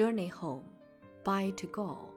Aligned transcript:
Journey 0.00 0.28
home 0.28 0.64
by 1.24 1.50
Tagore. 1.58 2.08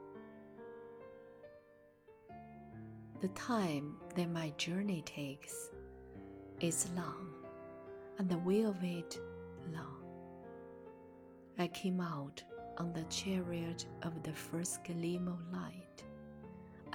The 3.20 3.28
time 3.28 3.96
that 4.14 4.30
my 4.30 4.54
journey 4.56 5.02
takes 5.02 5.68
is 6.60 6.88
long, 6.96 7.28
and 8.16 8.26
the 8.26 8.38
way 8.38 8.62
of 8.62 8.82
it 8.82 9.20
long. 9.70 10.02
I 11.58 11.66
came 11.66 12.00
out 12.00 12.42
on 12.78 12.94
the 12.94 13.04
chariot 13.10 13.84
of 14.02 14.22
the 14.22 14.32
first 14.32 14.82
gleam 14.84 15.28
of 15.28 15.52
light 15.52 16.04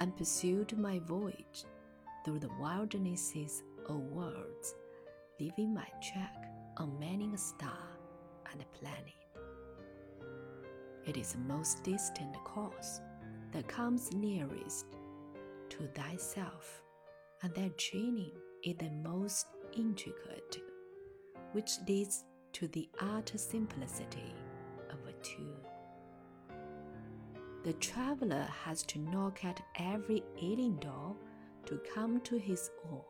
and 0.00 0.16
pursued 0.16 0.76
my 0.76 0.98
voyage 0.98 1.66
through 2.24 2.40
the 2.40 2.50
wildernesses 2.60 3.62
of 3.88 4.10
worlds, 4.10 4.74
leaving 5.38 5.72
my 5.72 5.86
track 6.02 6.50
on 6.78 6.98
many 6.98 7.32
a 7.32 7.38
star 7.38 7.86
and 8.50 8.64
planet. 8.72 9.14
It 11.10 11.16
is 11.16 11.32
the 11.32 11.38
most 11.38 11.82
distant 11.82 12.36
cause 12.44 13.00
that 13.50 13.66
comes 13.66 14.12
nearest 14.12 14.86
to 15.70 15.88
thyself, 15.88 16.84
and 17.42 17.52
that 17.56 17.76
training 17.76 18.30
is 18.62 18.76
the 18.76 18.90
most 18.90 19.48
intricate, 19.76 20.58
which 21.50 21.72
leads 21.88 22.22
to 22.52 22.68
the 22.68 22.88
utter 23.00 23.38
simplicity 23.38 24.32
of 24.88 24.98
a 25.08 25.12
two. 25.24 25.52
The 27.64 27.72
traveler 27.72 28.46
has 28.64 28.84
to 28.84 29.00
knock 29.00 29.44
at 29.44 29.60
every 29.80 30.22
alien 30.40 30.76
door 30.76 31.16
to 31.66 31.80
come 31.92 32.20
to 32.20 32.38
his 32.38 32.70
own, 32.88 33.02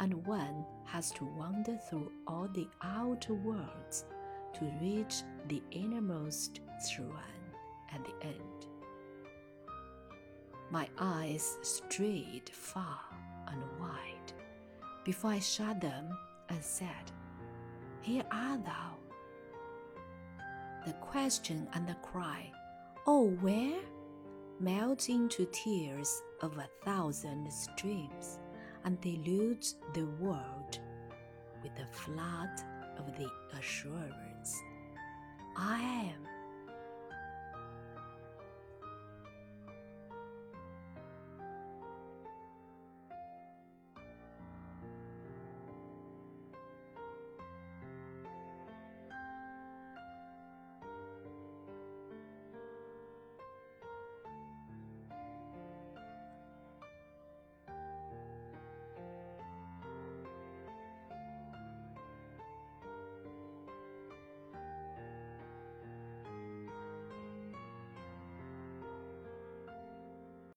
and 0.00 0.26
one 0.26 0.66
has 0.86 1.12
to 1.12 1.24
wander 1.24 1.78
through 1.88 2.10
all 2.26 2.48
the 2.48 2.66
outer 2.82 3.34
worlds 3.34 4.04
to 4.54 4.64
reach 4.80 5.22
the 5.48 5.62
innermost 5.70 6.60
shrine 6.88 7.08
at 7.92 8.04
the 8.04 8.26
end. 8.26 8.66
My 10.70 10.88
eyes 10.98 11.58
strayed 11.62 12.48
far 12.52 13.00
and 13.48 13.62
wide 13.80 14.32
before 15.04 15.30
I 15.32 15.38
shut 15.38 15.80
them 15.80 16.08
and 16.48 16.62
said, 16.62 17.12
Here 18.00 18.24
art 18.30 18.64
thou. 18.64 18.92
The 20.86 20.92
question 20.94 21.68
and 21.74 21.86
the 21.86 21.96
cry, 22.02 22.50
Oh, 23.06 23.28
where? 23.40 23.80
melt 24.60 25.08
into 25.08 25.46
tears 25.46 26.22
of 26.40 26.56
a 26.58 26.68
thousand 26.84 27.52
streams 27.52 28.38
and 28.84 29.00
delude 29.00 29.64
the 29.94 30.06
world 30.20 30.78
with 31.62 31.72
a 31.72 31.92
flood 31.92 32.60
of 32.98 33.06
the 33.18 33.28
assurance 33.58 34.54
I 35.56 35.80
am 35.80 36.23